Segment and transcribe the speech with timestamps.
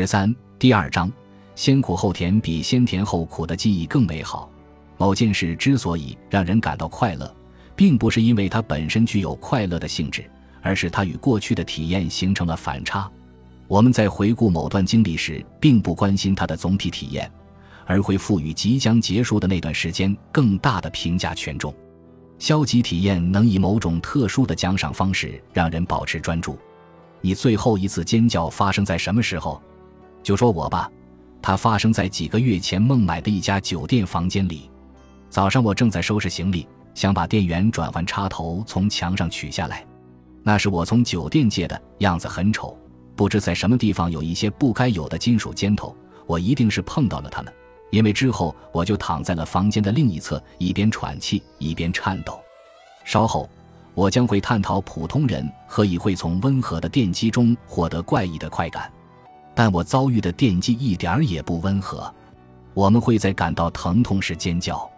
[0.00, 1.10] 十三第二章，
[1.56, 4.48] 先苦后甜比先甜后苦的记忆更美好。
[4.96, 7.36] 某件事之所以让人感到快乐，
[7.74, 10.24] 并不是因为它本身具有快乐的性质，
[10.62, 13.10] 而是它与过去的体验形成了反差。
[13.66, 17.28] 我们在回顾某段经历时，并不关心它的总体体验，
[17.84, 21.74] 而会赋予即将结束的那段时间更大的评价权重。
[22.38, 26.56] 消极体验能以某种特殊的奖赏方式让人保持专注。
[27.20, 29.60] 你最后一次尖叫发生在什么时候？
[30.22, 30.90] 就说我吧，
[31.40, 34.70] 它发生在几个月前孟买的一家酒店房间里。
[35.30, 39.84] 早上我正在收拾行李，想把电源转换插头从墙上取下来。
[40.42, 42.76] 那是我从酒店借的，样子很丑，
[43.14, 45.94] 不知在什么地方有一些不该有的金属尖头。
[46.26, 47.52] 我一定是碰到了它们，
[47.90, 52.38] 因为之后我就躺在了房间的另一侧，一边喘气一边颤抖。
[53.04, 53.48] 稍后，
[53.94, 58.90] 我将会探讨普通人何以会从温和的电击中获得怪异的快感。
[59.58, 62.14] 但我遭遇的电击一点儿也不温和。
[62.74, 64.88] 我们会在感到疼痛时尖叫。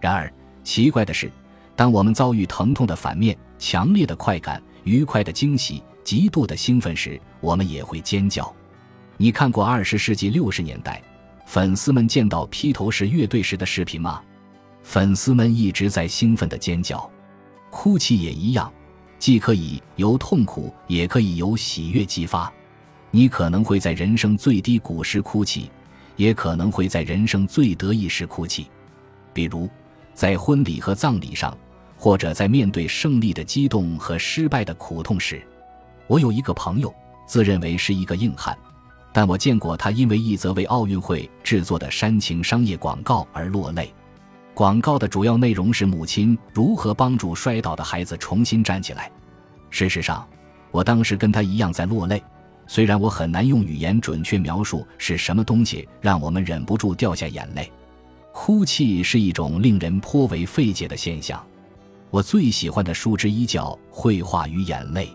[0.00, 0.32] 然而，
[0.64, 1.30] 奇怪的是，
[1.76, 8.50] 当我们遭遇疼痛的反面——强烈的快感、愉快的惊喜、极度的兴奋时，我们也会尖叫。
[9.18, 11.02] 你看过二十世纪六十年代
[11.44, 14.22] 粉丝们见到披头士乐队时的视频吗？
[14.82, 16.98] 粉丝们一直在兴奋的尖叫。
[17.68, 18.72] 哭泣也一样，
[19.18, 22.50] 既可以由痛苦，也可以由喜悦激发。
[23.10, 25.70] 你可能会在人生最低谷时哭泣，
[26.16, 28.66] 也可能会在人生最得意时哭泣，
[29.32, 29.68] 比如
[30.12, 31.56] 在婚礼和葬礼上，
[31.96, 35.42] 或者在面对胜利的激动和失败的苦痛时。
[36.06, 36.94] 我有一个朋友，
[37.26, 38.56] 自认为是一个硬汉，
[39.12, 43.92] 但我见过他因为一则为奥运会制作的煽情商业广告而落泪。
[44.54, 49.10] 广告的主要内容是母亲如何帮助摔倒的孩子重新站起来。
[49.70, 50.26] 事实上，
[50.70, 52.22] 我当时跟他一样在落泪。
[52.68, 57.72] 虽然我很难用语言准确描述是什么东西让我们忍不住掉下眼泪，
[58.32, 61.42] 哭泣是一种令人颇为费解的现象。
[62.10, 65.06] 我最喜欢的书之一叫《绘画与眼泪》，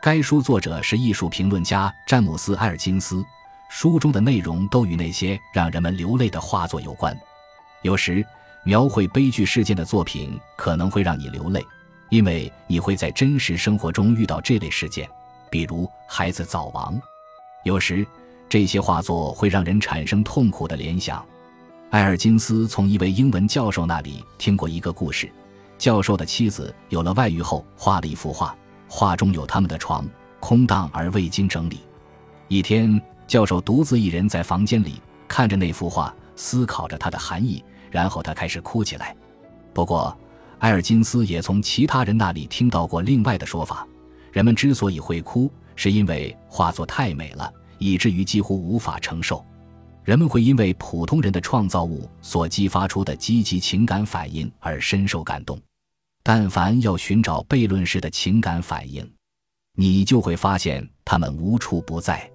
[0.00, 3.24] 该书作者是艺术评论家詹姆斯·埃尔金斯。
[3.70, 7.16] 书中的内容都与那些让人们流泪的画作有关。
[7.82, 8.24] 有时，
[8.62, 11.64] 描绘悲剧事件的作品可能会让你流泪，
[12.08, 15.08] 因为你会在真实生活中遇到这类事件。
[15.50, 17.00] 比如孩子早亡，
[17.64, 18.06] 有时
[18.48, 21.24] 这些画作会让人产生痛苦的联想。
[21.90, 25.30] 埃尔金斯从一位英文教授那里听过一个故事：
[25.78, 28.56] 教授的妻子有了外遇后，画了一幅画，
[28.88, 30.04] 画中有他们的床，
[30.40, 31.80] 空荡而未经整理。
[32.48, 39.14] 一天，教授独自一人在房间里看着那幅画，思考着它的含义，然后他开始哭起来。
[39.72, 40.16] 不过，
[40.58, 43.86] 埃尔金斯也从其他人那里听到过另外的说法。
[44.34, 49.46] 人们之所以会哭，是因为画作太美了，以至于几乎无法承受。
[50.02, 55.56] 人们会因为普通人的创造物所激发出的积极情感反应而深受感动。
[56.24, 59.08] 但凡要寻找悖论式的情感反应，
[59.76, 62.28] 你就会发现它们无处不在。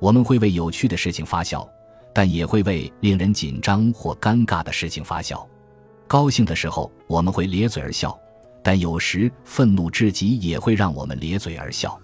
[0.00, 1.68] 我们会为有趣的事情发笑，
[2.14, 5.46] 但也会为令人紧张或尴尬的事情发笑。
[6.08, 8.18] 高兴的时候，我们会咧嘴而笑。
[8.64, 12.00] 但有时愤怒至极也会让我们咧嘴而笑，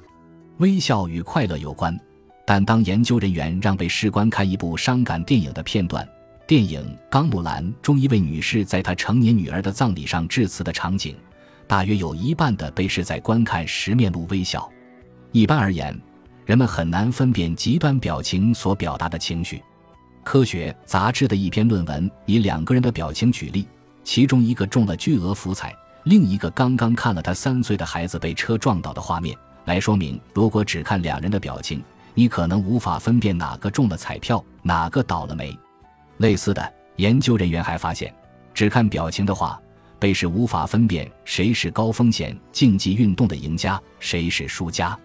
[0.59, 1.99] 微笑与快乐有关。
[2.47, 6.07] 但当研究人员让被试观看一部伤感电影的片段，
[6.47, 11.17] 电影《钢木兰》中一位女士在她成年女儿的葬礼上致辞的场景，
[11.67, 14.71] 大约有一半的被试在观看时面露微笑。
[15.33, 15.99] 一般而言，
[16.45, 19.63] 人们很难分辨极端表情所表达的情绪。
[20.23, 23.67] 科学杂志的一篇论文以两个人的表情举例，
[24.05, 25.75] 其中一个中了巨额福彩。
[26.11, 31.81] 另一个刚刚看了他三岁的孩子被车撞倒的画面，来说明，如果只看两人的表情，
[32.15, 35.57] 你可能无法分辨哪个中了彩票，哪个倒了霉。
[36.17, 38.13] 类似的，研究人员还发现，
[38.53, 39.57] 只看表情的话，
[40.01, 44.99] 被试无法分辨谁是高风险竞技运动的赢家，谁是输家。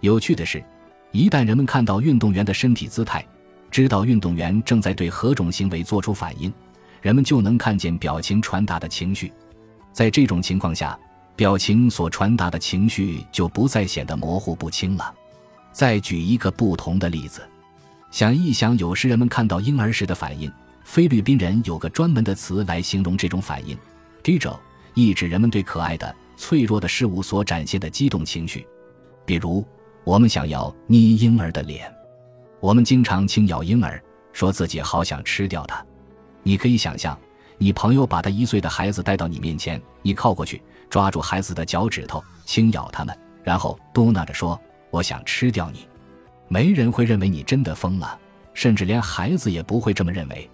[0.00, 0.62] 有趣的是，
[1.12, 3.26] 一旦人们看到运动员的身体姿态，
[3.70, 6.52] 知道运动员正在对何种行为做出反应，
[7.00, 9.32] 人们就能看见表情传达的情绪。
[9.92, 10.98] 在这种情况下，
[11.36, 15.14] 表情所传达的情绪就不再显得模糊不清了。
[15.72, 17.42] 再举一个不同的例子，
[18.10, 20.50] 想一想，有时人们看到婴儿时的反应。
[20.84, 23.78] 菲律宾人有个专门的词来形容这种反应
[24.22, 24.60] g i j o
[24.94, 28.66] 意指人们对可爱的、脆弱的事物所展现的激动情绪。
[29.24, 29.64] 比如，
[30.04, 31.90] 我们想要捏婴儿的脸，
[32.60, 34.02] 我们经常轻咬婴儿，
[34.32, 35.82] 说自己好想吃掉它。
[36.42, 37.18] 你可以想象。
[37.58, 44.60] 你朋友把他一岁的孩子带到你面前，你靠过去，抓住孩子的脚趾头，轻咬他们，然后嘟囔着说
[44.90, 45.86] ：“我想吃掉你。”
[46.48, 48.18] 没人会认为你真的疯了，
[48.52, 50.50] 甚至连孩子也不会这么认为。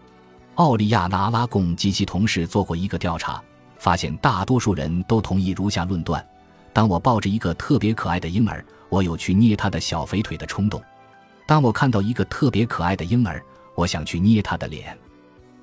[0.55, 3.43] 奥利亚纳·阿拉贡及其同事做过一个调查，
[3.79, 6.25] 发现大多数人都同意如下论断：
[6.73, 10.81] 当我抱着一个特别可爱的婴儿，我有去捏他的小肥腿的冲动；
[11.47, 13.43] 当我看到一个特别可爱的婴儿，
[13.75, 14.97] 我想去捏他的脸；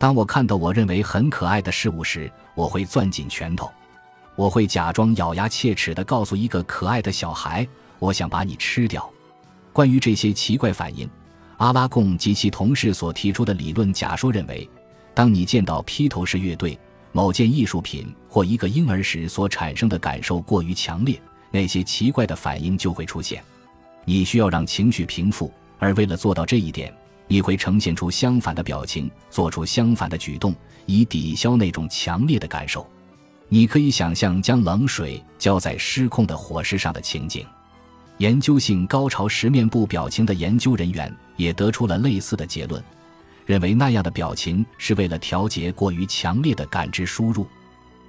[0.06, 3.66] 当我看到我认为很可爱的事物时，我会攥紧拳头；
[4.36, 7.68] 我会假装咬牙切齿地告诉一个可爱的小孩
[7.98, 9.12] ：“我想把你吃掉。”
[9.74, 11.10] 关于这些奇怪反应，
[11.58, 14.70] 阿拉贡及其同事所提出的理论假说认为。
[15.16, 16.78] 当你见到披头士乐队、
[17.12, 21.20] 某件艺术品或一个婴儿时，所产生的感受过于强烈，
[21.50, 23.44] 那些奇怪的反应就会出现。
[24.04, 26.96] 你需要让情绪平复，而为了做到这一点，
[27.28, 30.56] 你会呈现出相反的表情，做出相反的举动，
[30.86, 32.88] 以抵消那种强烈的感受。
[33.50, 37.46] 你可以想象将冷水浇在失控的火势上的情景。
[38.18, 42.82] 研究性高潮时面部表情的研究人员也得出了类似的结论。
[43.46, 47.46] 认为那样的表情是为了调节过于强烈的感知输入，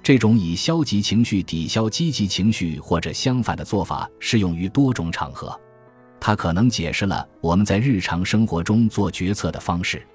[0.01, 5.59] 这种以消极情绪抵消积极情绪或者相反的做法适用于多种场合。
[6.19, 10.05] 它可能解释了我们在日常生活中做决策的方式。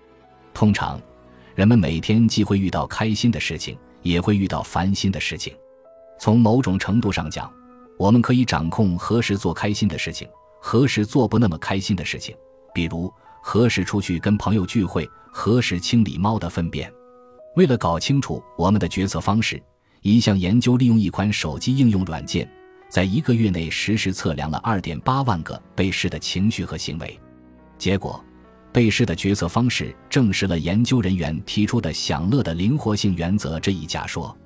[0.53, 1.01] 通常，
[1.55, 5.55] 人们每天既会遇到开心的事情，也会遇到烦心的事情。
[6.19, 7.51] 从某种程度上讲，
[7.99, 10.29] 我们可以掌控何时做开心的事情，
[10.61, 12.35] 何时做不那么开心的事情，
[12.75, 13.13] 比如。
[13.45, 15.11] 何时出去跟朋友聚会？
[15.33, 16.89] 何时清理猫的粪便？
[17.57, 19.61] 为了搞清楚我们的决策方式，
[20.03, 22.49] 一项研究利用一款手机应用软件，
[22.93, 27.19] 在一个月内实时测量了二点八万个被试的情绪和行为。
[27.79, 28.23] 结果，
[28.71, 34.37] 被试的决策方式证实了研究人员提出的享乐的灵活性原则这一假说。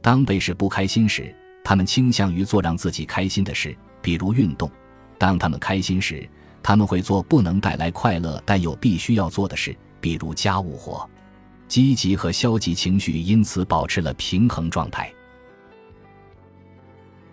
[0.00, 1.34] 当被试不开心时，
[1.64, 4.70] 他们倾向于做让自己开心的事，比如运动；
[5.18, 6.24] 当他们开心时，
[6.62, 11.04] 他们会做不能带来快乐但又必须要做的事，比如家务活。
[11.66, 15.12] 积极和消极情绪因此保持了平衡状态。